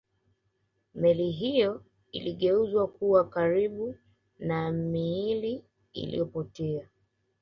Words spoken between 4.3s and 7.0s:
la miili iliyopotea